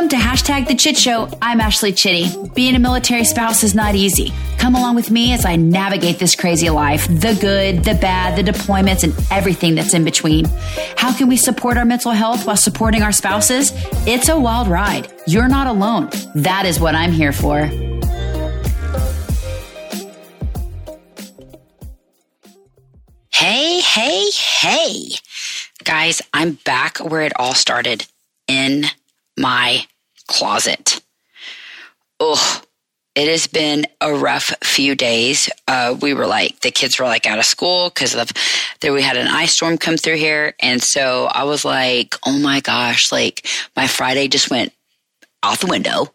[0.00, 1.28] Welcome to hashtag the Chit Show.
[1.42, 2.48] I'm Ashley Chitty.
[2.54, 4.32] Being a military spouse is not easy.
[4.56, 8.50] Come along with me as I navigate this crazy life the good, the bad, the
[8.50, 10.46] deployments, and everything that's in between.
[10.96, 13.72] How can we support our mental health while supporting our spouses?
[14.06, 15.12] It's a wild ride.
[15.26, 16.08] You're not alone.
[16.34, 17.66] That is what I'm here for.
[23.34, 25.10] Hey, hey, hey.
[25.84, 28.06] Guys, I'm back where it all started
[28.48, 28.86] in
[29.40, 29.84] my
[30.26, 31.00] closet.
[32.20, 32.64] Ugh,
[33.16, 35.50] it has been a rough few days.
[35.66, 38.30] Uh, we were like, the kids were like out of school because of
[38.80, 40.54] that we had an ice storm come through here.
[40.60, 44.72] And so I was like, oh my gosh, like my Friday just went
[45.42, 46.06] out the window.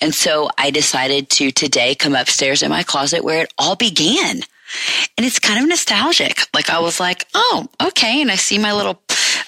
[0.00, 4.42] And so I decided to today come upstairs in my closet where it all began.
[5.16, 6.40] And it's kind of nostalgic.
[6.54, 8.20] Like I was like, oh, okay.
[8.20, 9.00] And I see my little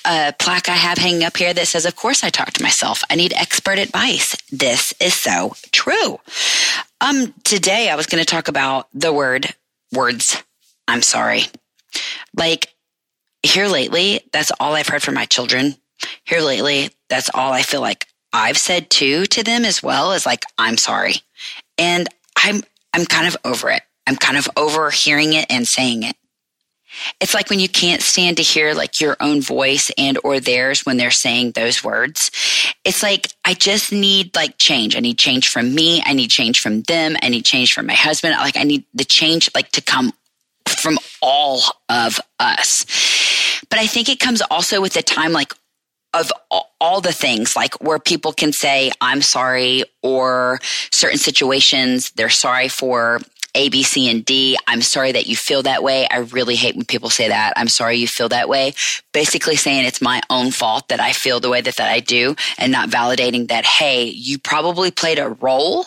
[0.05, 3.03] uh, plaque I have hanging up here that says, of course I talk to myself.
[3.11, 4.37] I need expert advice.
[4.51, 6.21] This is so true.
[7.01, 9.55] Um, today I was going to talk about the word
[9.93, 10.43] words.
[10.87, 11.45] I'm sorry.
[12.37, 12.75] Like
[13.43, 15.77] here lately, that's all I've heard from my children.
[16.25, 20.27] Here lately, that's all I feel like I've said too to them as well as
[20.27, 21.15] like, I'm sorry.
[21.79, 23.83] And I'm, I'm kind of over it.
[24.07, 26.17] I'm kind of over hearing it and saying it.
[27.21, 30.85] It's like when you can't stand to hear like your own voice and or theirs
[30.85, 32.31] when they're saying those words.
[32.85, 34.97] It's like I just need like change.
[34.97, 36.03] I need change from me.
[36.05, 37.17] I need change from them.
[37.23, 38.35] I need change from my husband.
[38.35, 40.13] Like I need the change like to come
[40.69, 42.85] from all of us.
[43.71, 45.53] But I think it comes also with the time like
[46.15, 46.33] of
[46.81, 50.61] all the things like where people can say i'm sorry or
[50.93, 53.19] certain situations they're sorry for
[53.55, 54.59] a, B, C, and D.
[54.67, 56.09] I'm sorry that you feel that way.
[56.09, 57.53] I really hate when people say that.
[57.57, 58.75] I'm sorry you feel that way.
[59.13, 62.35] Basically saying it's my own fault that I feel the way that, that I do
[62.59, 65.87] and not validating that, hey, you probably played a role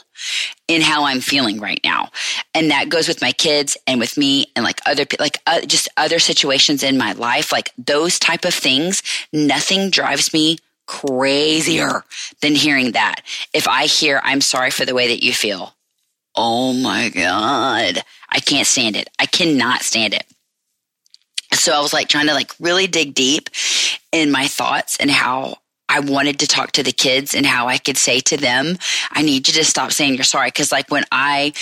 [0.68, 2.10] in how I'm feeling right now.
[2.54, 5.90] And that goes with my kids and with me and like other, like uh, just
[5.98, 7.52] other situations in my life.
[7.52, 12.04] Like those type of things, nothing drives me crazier
[12.42, 13.22] than hearing that.
[13.54, 15.74] If I hear, I'm sorry for the way that you feel
[16.38, 19.10] oh my God, I can't stand it.
[19.20, 20.24] I cannot stand it.
[21.54, 23.50] So I was like trying to like really dig deep
[24.12, 25.58] in my thoughts and how
[25.90, 28.78] I wanted to talk to the kids and how I could say to them,
[29.12, 30.52] I need you to stop saying you're sorry.
[30.52, 31.54] Cause like when I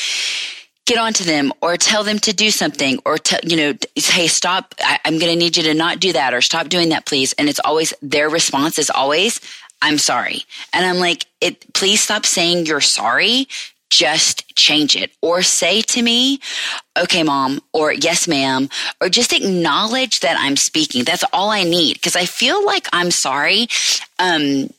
[0.86, 4.76] get onto them or tell them to do something or tell, you know, hey, stop.
[4.80, 7.34] I, I'm going to need you to not do that or stop doing that, please.
[7.34, 9.40] And it's always their response is always,
[9.82, 10.44] I'm sorry.
[10.74, 13.48] And I'm like, it, please stop saying you're sorry
[13.90, 16.40] just change it or say to me,
[16.98, 18.70] okay, mom, or yes, ma'am,
[19.02, 21.04] or just acknowledge that I'm speaking.
[21.04, 22.02] That's all I need.
[22.02, 23.68] Cause I feel like I'm sorry,
[24.20, 24.70] um,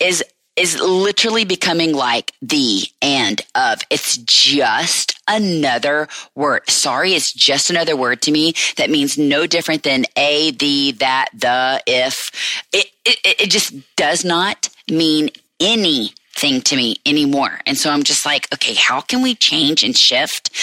[0.00, 0.22] is,
[0.56, 3.82] is literally becoming like the and of.
[3.90, 6.68] It's just another word.
[6.68, 11.28] Sorry is just another word to me that means no different than a, the, that,
[11.34, 12.64] the, if.
[12.72, 15.28] It, it, it just does not mean
[15.60, 17.60] any thing to me anymore.
[17.66, 20.54] And so I'm just like, okay, how can we change and shift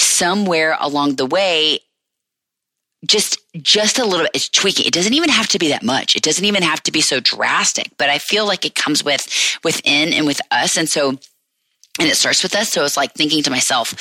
[0.00, 1.80] somewhere along the way?
[3.06, 4.32] Just, just a little bit.
[4.34, 4.86] It's tweaking.
[4.86, 6.16] It doesn't even have to be that much.
[6.16, 9.26] It doesn't even have to be so drastic, but I feel like it comes with,
[9.64, 10.76] within and with us.
[10.76, 11.10] And so,
[11.98, 12.70] and it starts with us.
[12.70, 13.94] So it's like thinking to myself,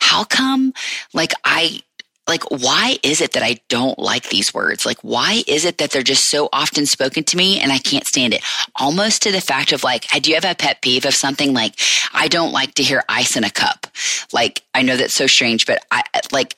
[0.00, 0.72] how come
[1.12, 1.82] like I
[2.28, 4.84] like why is it that I don't like these words?
[4.84, 8.06] Like why is it that they're just so often spoken to me and I can't
[8.06, 8.42] stand it?
[8.76, 11.78] Almost to the fact of like, I do have a pet peeve of something like
[12.12, 13.86] I don't like to hear ice in a cup?
[14.32, 16.56] Like I know that's so strange, but I like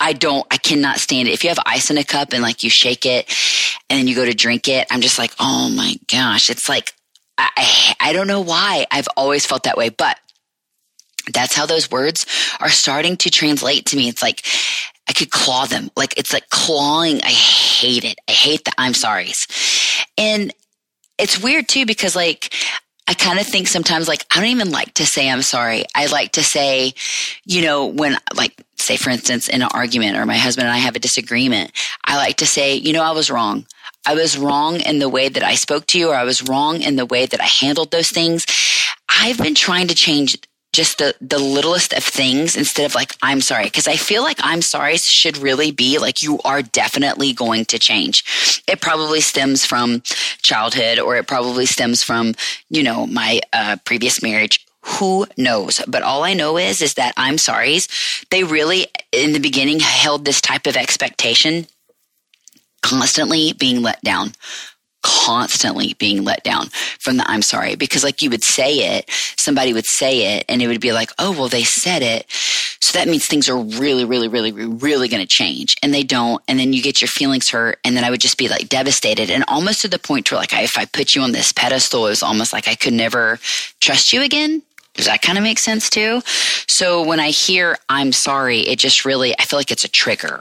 [0.00, 1.32] I don't, I cannot stand it.
[1.32, 3.28] If you have ice in a cup and like you shake it
[3.90, 6.94] and then you go to drink it, I'm just like, oh my gosh, it's like,
[7.36, 10.18] I, I don't know why I've always felt that way, but
[11.32, 12.26] that's how those words
[12.60, 14.08] are starting to translate to me.
[14.08, 14.44] It's like
[15.10, 15.90] I could claw them.
[15.96, 17.20] Like it's like clawing.
[17.22, 18.16] I hate it.
[18.28, 19.44] I hate the I'm sorry's.
[20.16, 20.54] And
[21.18, 22.54] it's weird too because like
[23.08, 25.82] I kind of think sometimes like I don't even like to say I'm sorry.
[25.96, 26.94] I like to say,
[27.44, 30.78] you know, when like say for instance in an argument or my husband and I
[30.78, 31.72] have a disagreement,
[32.04, 33.66] I like to say, you know, I was wrong.
[34.06, 36.82] I was wrong in the way that I spoke to you or I was wrong
[36.82, 38.46] in the way that I handled those things.
[39.08, 40.38] I've been trying to change
[40.72, 43.64] just the the littlest of things instead of like i'm sorry.
[43.64, 47.78] Because i feel like i'm sorry should really be like you are definitely going to
[47.78, 48.62] change.
[48.68, 50.02] It probably stems from
[50.42, 52.34] childhood or it probably stems from
[52.68, 54.66] you know my uh, previous marriage.
[54.82, 55.82] Who knows?
[55.86, 57.88] But all i know is is that i'm sorry's
[58.30, 61.66] they really in the beginning held this type of expectation
[62.82, 64.32] constantly being let down
[65.02, 66.68] constantly being let down
[66.98, 70.60] from the I'm sorry because like you would say it, somebody would say it and
[70.60, 72.26] it would be like, oh, well, they said it.
[72.80, 76.42] So that means things are really, really, really, really going to change and they don't.
[76.48, 77.78] And then you get your feelings hurt.
[77.84, 80.52] And then I would just be like devastated and almost to the point where like,
[80.52, 83.38] if I put you on this pedestal, it was almost like I could never
[83.80, 84.62] trust you again.
[84.94, 86.20] Does that kind of make sense too?
[86.66, 90.40] So when I hear I'm sorry, it just really, I feel like it's a trigger.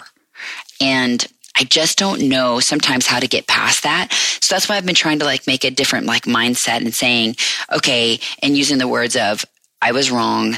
[0.81, 1.25] And
[1.55, 4.11] I just don't know sometimes how to get past that.
[4.41, 7.35] So that's why I've been trying to like make a different like mindset and saying,
[7.71, 9.45] okay, and using the words of,
[9.81, 10.57] I was wrong.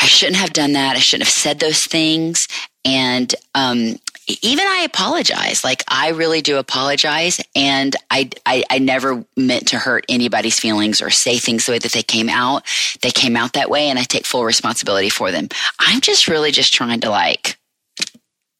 [0.00, 0.96] I shouldn't have done that.
[0.96, 2.48] I shouldn't have said those things.
[2.84, 3.96] And, um,
[4.40, 5.64] even I apologize.
[5.64, 7.40] Like I really do apologize.
[7.56, 11.78] And I, I, I never meant to hurt anybody's feelings or say things the way
[11.78, 12.64] that they came out.
[13.02, 15.48] They came out that way and I take full responsibility for them.
[15.80, 17.58] I'm just really just trying to like,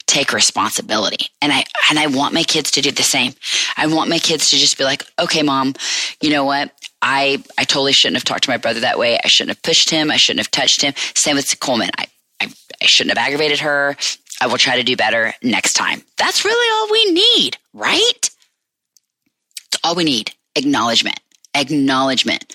[0.06, 1.26] take responsibility.
[1.40, 3.34] And I and I want my kids to do the same.
[3.76, 5.75] I want my kids to just be like, "Okay, mom,
[6.20, 6.72] you know what?
[7.00, 9.19] I I totally shouldn't have talked to my brother that way.
[9.25, 10.10] I shouldn't have pushed him.
[10.10, 10.94] I shouldn't have touched him.
[11.14, 11.90] Same with Coleman.
[11.99, 12.06] I
[12.40, 12.52] I,
[12.82, 13.96] I shouldn't have aggravated her.
[14.40, 16.02] I will try to do better next time.
[16.19, 18.31] That's really all we need, right?
[19.66, 20.32] It's all we need.
[20.56, 21.20] Acknowledgement
[21.55, 22.51] acknowledgement.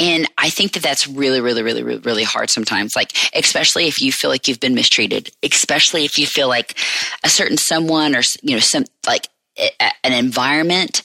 [0.00, 2.96] And I think that that's really, really, really, really, really hard sometimes.
[2.96, 6.78] Like, especially if you feel like you've been mistreated, especially if you feel like
[7.22, 11.02] a certain someone or, you know, some like an environment,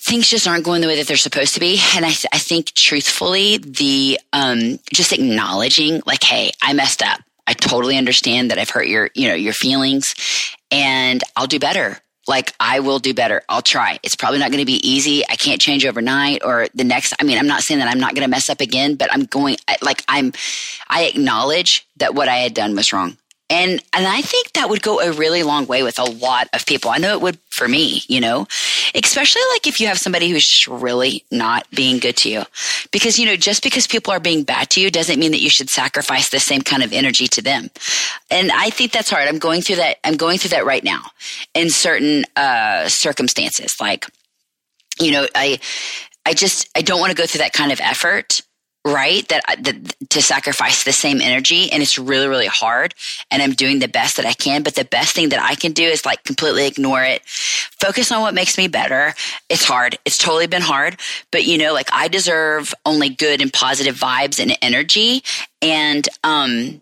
[0.00, 1.80] things just aren't going the way that they're supposed to be.
[1.94, 7.20] And I, th- I think truthfully, the, um, just acknowledging like, Hey, I messed up.
[7.46, 10.14] I totally understand that I've hurt your, you know, your feelings
[10.72, 11.98] and I'll do better
[12.28, 13.42] like I will do better.
[13.48, 13.98] I'll try.
[14.02, 15.22] It's probably not going to be easy.
[15.28, 17.14] I can't change overnight or the next.
[17.20, 19.24] I mean, I'm not saying that I'm not going to mess up again, but I'm
[19.24, 20.32] going like I'm,
[20.88, 23.16] I acknowledge that what I had done was wrong.
[23.48, 26.66] And, and I think that would go a really long way with a lot of
[26.66, 26.90] people.
[26.90, 28.46] I know it would for me, you know,
[28.94, 32.42] especially like if you have somebody who's just really not being good to you.
[32.90, 35.48] Because, you know, just because people are being bad to you doesn't mean that you
[35.48, 37.70] should sacrifice the same kind of energy to them.
[38.30, 39.28] And I think that's hard.
[39.28, 39.98] I'm going through that.
[40.02, 41.02] I'm going through that right now
[41.54, 43.80] in certain, uh, circumstances.
[43.80, 44.06] Like,
[44.98, 45.60] you know, I,
[46.24, 48.42] I just, I don't want to go through that kind of effort
[48.86, 49.26] right?
[49.28, 52.94] That, that, to sacrifice the same energy and it's really really hard
[53.30, 55.72] and i'm doing the best that i can but the best thing that i can
[55.72, 57.22] do is like completely ignore it.
[57.26, 59.12] Focus on what makes me better.
[59.50, 59.98] It's hard.
[60.04, 60.98] It's totally been hard
[61.30, 65.22] but you know like i deserve only good and positive vibes and energy
[65.62, 66.80] and um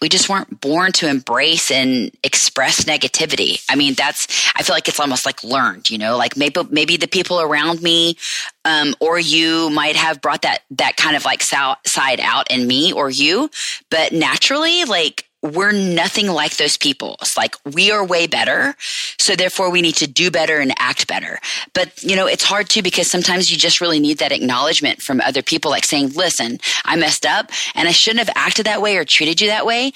[0.00, 3.64] we just weren't born to embrace and express negativity.
[3.68, 4.26] I mean, that's,
[4.56, 7.82] I feel like it's almost like learned, you know, like maybe, maybe the people around
[7.82, 8.16] me,
[8.64, 12.92] um, or you might have brought that, that kind of like side out in me
[12.92, 13.50] or you,
[13.90, 17.16] but naturally, like, we're nothing like those people.
[17.20, 18.74] It's like we are way better.
[19.18, 21.38] So therefore we need to do better and act better.
[21.74, 25.20] But you know, it's hard too because sometimes you just really need that acknowledgement from
[25.20, 28.96] other people, like saying, listen, I messed up and I shouldn't have acted that way
[28.96, 29.92] or treated you that way.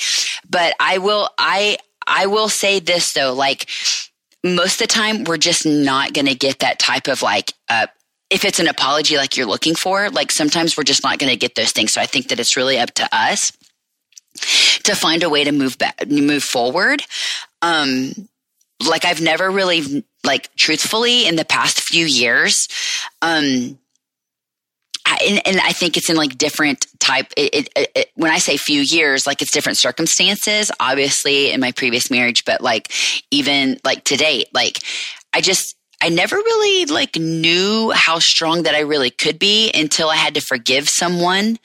[0.48, 3.68] But I will, I, I will say this though, like
[4.42, 7.86] most of the time we're just not going to get that type of like, uh,
[8.30, 11.36] if it's an apology like you're looking for, like sometimes we're just not going to
[11.36, 11.92] get those things.
[11.92, 13.52] So I think that it's really up to us
[14.84, 17.02] to find a way to move back, move forward.
[17.62, 18.12] Um,
[18.86, 22.68] like I've never really, like, truthfully, in the past few years,
[23.22, 23.78] um,
[25.06, 27.32] I, and, and, I think it's in like different type.
[27.36, 30.70] It, it, it, when I say few years, like it's different circumstances.
[30.78, 32.92] Obviously, in my previous marriage, but like
[33.30, 34.78] even like to date, like
[35.32, 40.08] I just I never really like knew how strong that I really could be until
[40.08, 41.58] I had to forgive someone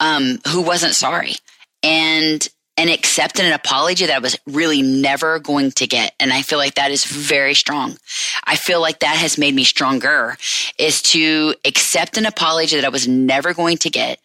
[0.00, 1.36] um, who wasn't sorry
[1.82, 2.48] and
[2.80, 6.14] and accept an apology that I was really never going to get.
[6.18, 7.98] And I feel like that is very strong.
[8.44, 10.38] I feel like that has made me stronger
[10.78, 14.18] is to accept an apology that I was never going to get,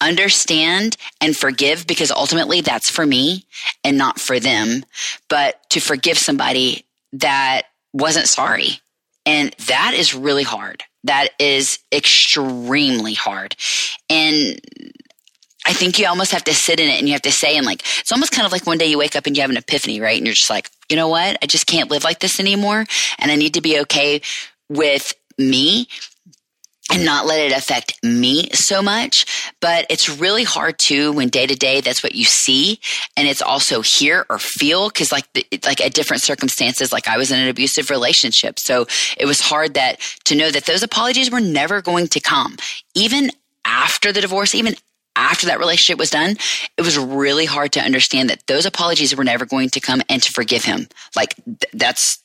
[0.00, 3.44] understand and forgive because ultimately that's for me
[3.84, 4.86] and not for them,
[5.28, 8.80] but to forgive somebody that wasn't sorry.
[9.26, 10.82] And that is really hard.
[11.04, 13.54] That is extremely hard.
[14.08, 14.58] And
[15.68, 17.66] I think you almost have to sit in it and you have to say, and
[17.66, 19.58] like, it's almost kind of like one day you wake up and you have an
[19.58, 20.16] epiphany, right?
[20.16, 21.36] And you're just like, you know what?
[21.42, 22.86] I just can't live like this anymore.
[23.18, 24.22] And I need to be okay
[24.70, 25.88] with me
[26.90, 29.52] and not let it affect me so much.
[29.60, 32.80] But it's really hard too when day to day that's what you see
[33.14, 35.26] and it's also hear or feel because like
[35.66, 38.86] like at different circumstances, like I was in an abusive relationship, so
[39.18, 42.56] it was hard that to know that those apologies were never going to come,
[42.94, 43.30] even
[43.64, 44.74] after the divorce, even
[45.18, 46.36] after that relationship was done,
[46.76, 50.22] it was really hard to understand that those apologies were never going to come and
[50.22, 50.88] to forgive him.
[51.16, 52.22] Like th- that's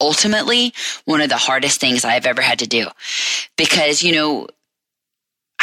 [0.00, 2.88] ultimately one of the hardest things I've ever had to do
[3.56, 4.48] because, you know,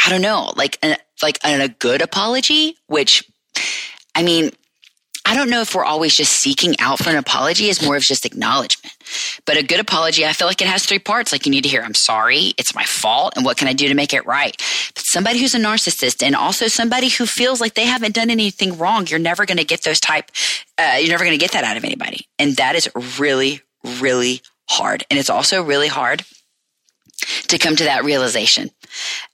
[0.04, 0.78] I don't know, like,
[1.22, 3.24] like a good apology, which
[4.14, 4.50] I mean,
[5.28, 8.02] I don't know if we're always just seeking out for an apology is more of
[8.02, 8.96] just acknowledgement.
[9.44, 11.32] But a good apology, I feel like it has three parts.
[11.32, 13.88] Like you need to hear, I'm sorry, it's my fault, and what can I do
[13.88, 14.56] to make it right?
[14.94, 18.78] But somebody who's a narcissist and also somebody who feels like they haven't done anything
[18.78, 20.30] wrong, you're never going to get those type,
[20.78, 22.28] uh, you're never going to get that out of anybody.
[22.38, 23.62] And that is really,
[23.98, 25.04] really hard.
[25.10, 26.24] And it's also really hard
[27.48, 28.70] to come to that realization.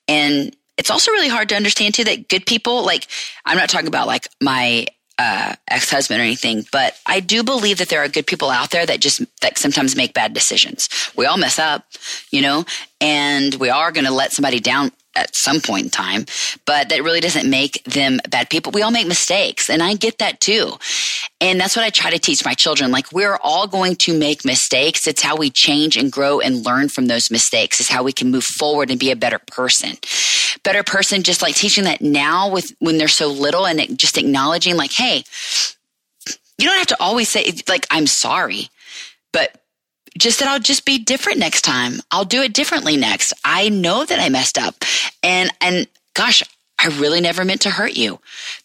[0.09, 3.07] And it's also really hard to understand too that good people, like,
[3.45, 4.87] I'm not talking about like my
[5.19, 8.87] uh, ex-husband or anything, but I do believe that there are good people out there
[8.87, 10.89] that just that sometimes make bad decisions.
[11.17, 11.85] We all mess up,
[12.31, 12.65] you know,
[13.01, 16.25] and we are going to let somebody down at some point in time,
[16.65, 18.73] but that really doesn't make them bad people.
[18.73, 20.73] We all make mistakes and I get that too.
[21.41, 22.91] And that's what I try to teach my children.
[22.91, 25.07] Like we're all going to make mistakes.
[25.07, 27.81] It's how we change and grow and learn from those mistakes.
[27.81, 29.97] is how we can move forward and be a better person.
[30.63, 34.77] Better person, just like teaching that now with when they're so little and just acknowledging
[34.77, 35.25] like, Hey,
[36.59, 38.69] you don't have to always say like, I'm sorry,
[39.33, 39.62] but
[40.19, 42.01] just that I'll just be different next time.
[42.11, 43.33] I'll do it differently next.
[43.45, 44.75] I know that I messed up.
[45.23, 46.43] And, and gosh,
[46.79, 48.19] I really never meant to hurt you.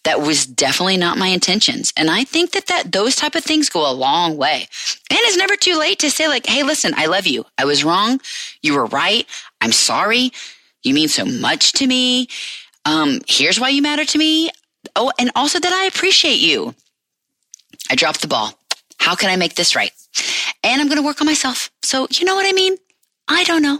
[0.03, 1.93] That was definitely not my intentions.
[1.95, 4.67] And I think that, that those type of things go a long way.
[5.09, 7.45] And it's never too late to say like, Hey, listen, I love you.
[7.57, 8.19] I was wrong.
[8.63, 9.27] You were right.
[9.61, 10.31] I'm sorry.
[10.83, 12.27] You mean so much to me.
[12.85, 14.49] Um, here's why you matter to me.
[14.95, 16.73] Oh, and also that I appreciate you.
[17.89, 18.57] I dropped the ball.
[18.99, 19.91] How can I make this right?
[20.67, 21.71] And I'm going to work on myself.
[21.83, 22.75] So, you know what I mean?
[23.27, 23.79] I don't know.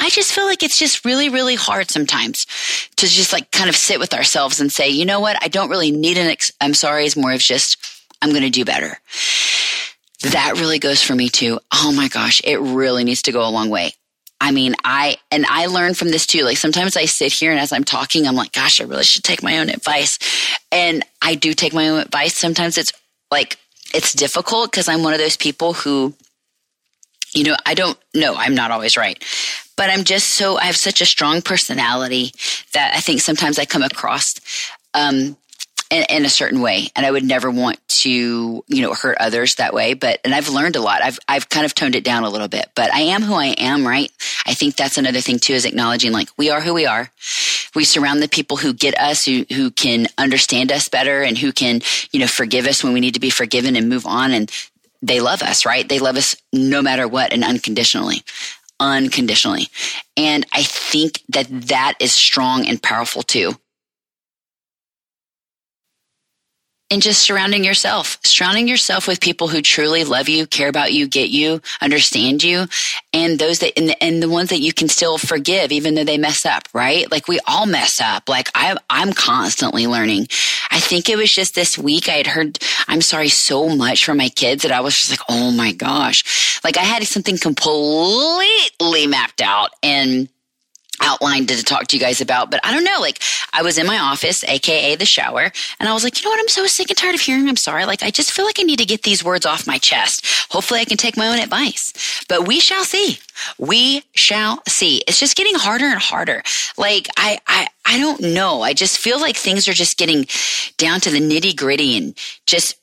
[0.00, 2.46] I just feel like it's just really, really hard sometimes
[2.96, 5.36] to just like kind of sit with ourselves and say, you know what?
[5.42, 7.06] I don't really need an, ex- I'm sorry.
[7.06, 7.76] It's more of just,
[8.20, 8.98] I'm going to do better.
[10.22, 11.60] That really goes for me too.
[11.72, 12.40] Oh my gosh.
[12.42, 13.92] It really needs to go a long way.
[14.40, 16.42] I mean, I, and I learn from this too.
[16.42, 19.22] Like sometimes I sit here and as I'm talking, I'm like, gosh, I really should
[19.22, 20.18] take my own advice.
[20.72, 22.36] And I do take my own advice.
[22.36, 22.92] Sometimes it's
[23.30, 23.58] like
[23.94, 26.14] it's difficult because I'm one of those people who,
[27.34, 29.22] you know, I don't know, I'm not always right.
[29.76, 32.32] But I'm just so, I have such a strong personality
[32.72, 34.34] that I think sometimes I come across
[34.94, 35.36] um,
[35.90, 36.88] in, in, a certain way.
[36.94, 39.94] And I would never want to, you know, hurt others that way.
[39.94, 41.02] But, and I've learned a lot.
[41.02, 43.54] I've, I've kind of toned it down a little bit, but I am who I
[43.58, 44.12] am, right?
[44.46, 47.10] I think that's another thing too, is acknowledging like we are who we are.
[47.74, 51.52] We surround the people who get us, who, who can understand us better and who
[51.52, 51.80] can,
[52.12, 54.32] you know, forgive us when we need to be forgiven and move on.
[54.32, 54.50] And
[55.02, 55.88] they love us, right?
[55.88, 58.22] They love us no matter what and unconditionally
[58.80, 59.68] unconditionally.
[60.16, 63.54] And I think that that is strong and powerful too.
[66.94, 71.08] And just surrounding yourself, surrounding yourself with people who truly love you, care about you,
[71.08, 72.66] get you, understand you,
[73.12, 76.04] and those that, and the, and the ones that you can still forgive, even though
[76.04, 77.10] they mess up, right?
[77.10, 78.28] Like we all mess up.
[78.28, 80.28] Like I, I'm constantly learning.
[80.70, 84.18] I think it was just this week I had heard, I'm sorry so much from
[84.18, 86.60] my kids that I was just like, oh my gosh.
[86.62, 90.28] Like I had something completely mapped out and
[91.00, 92.98] outlined to talk to you guys about, but I don't know.
[93.00, 93.20] Like
[93.52, 96.40] I was in my office, aka the shower, and I was like, you know what?
[96.40, 97.84] I'm so sick and tired of hearing I'm sorry.
[97.84, 100.26] Like I just feel like I need to get these words off my chest.
[100.50, 103.18] Hopefully I can take my own advice, but we shall see.
[103.58, 105.02] We shall see.
[105.08, 106.42] It's just getting harder and harder.
[106.78, 108.62] Like I, I, I don't know.
[108.62, 110.26] I just feel like things are just getting
[110.76, 112.76] down to the nitty gritty and just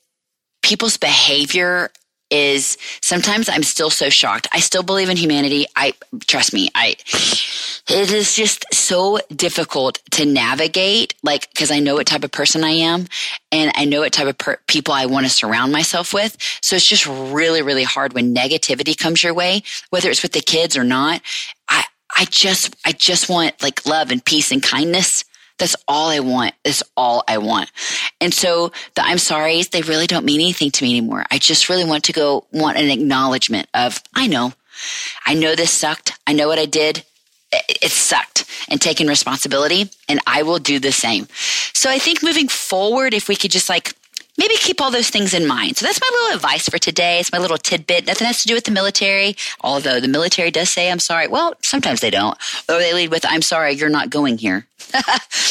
[0.62, 1.90] people's behavior
[2.32, 4.48] is sometimes I'm still so shocked.
[4.52, 5.66] I still believe in humanity.
[5.76, 5.92] I
[6.26, 6.70] trust me.
[6.74, 6.96] I
[7.88, 12.64] it is just so difficult to navigate like because I know what type of person
[12.64, 13.06] I am
[13.52, 16.36] and I know what type of per- people I want to surround myself with.
[16.62, 20.40] So it's just really really hard when negativity comes your way, whether it's with the
[20.40, 21.20] kids or not.
[21.68, 21.84] I
[22.16, 25.24] I just I just want like love and peace and kindness
[25.58, 26.54] that's all I want.
[26.64, 27.70] That's all I want.
[28.20, 31.24] And so the I'm sorry, they really don't mean anything to me anymore.
[31.30, 34.52] I just really want to go, want an acknowledgement of, I know,
[35.26, 36.12] I know this sucked.
[36.26, 37.04] I know what I did.
[37.52, 41.28] It sucked and taking responsibility and I will do the same.
[41.74, 43.94] So I think moving forward, if we could just like
[44.38, 45.76] maybe keep all those things in mind.
[45.76, 47.20] So that's my little advice for today.
[47.20, 48.06] It's my little tidbit.
[48.06, 51.28] Nothing has to do with the military, although the military does say, I'm sorry.
[51.28, 52.36] Well, sometimes they don't.
[52.68, 54.66] Or they lead with, I'm sorry, you're not going here.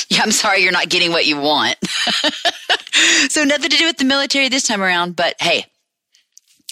[0.09, 1.77] yeah, I'm sorry, you're not getting what you want.
[3.29, 5.65] so nothing to do with the military this time around, but hey,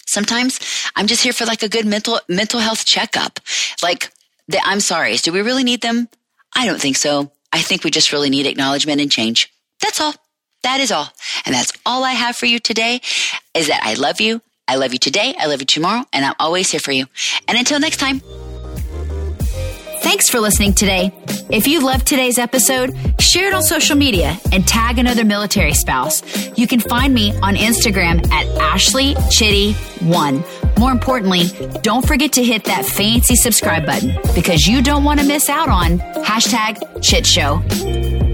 [0.05, 0.59] sometimes
[0.95, 3.39] I'm just here for like a good mental, mental health checkup.
[3.81, 4.11] Like
[4.47, 5.21] the I'm sorry's.
[5.21, 6.09] Do we really need them?
[6.55, 7.31] I don't think so.
[7.53, 9.51] I think we just really need acknowledgement and change.
[9.81, 10.15] That's all.
[10.63, 11.07] That is all.
[11.45, 13.01] And that's all I have for you today
[13.53, 14.41] is that I love you.
[14.67, 15.33] I love you today.
[15.39, 16.05] I love you tomorrow.
[16.13, 17.05] And I'm always here for you.
[17.47, 18.21] And until next time.
[20.01, 21.11] Thanks for listening today.
[21.49, 26.23] If you loved today's episode, share it on social media and tag another military spouse.
[26.57, 30.79] You can find me on Instagram at Ashley Chitty1.
[30.79, 31.47] More importantly,
[31.81, 35.67] don't forget to hit that fancy subscribe button because you don't want to miss out
[35.67, 38.28] on hashtag Chit Show.